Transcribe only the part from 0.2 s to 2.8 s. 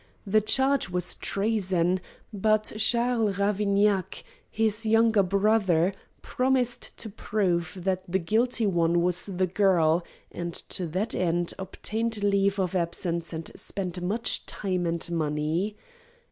The charge was treason, but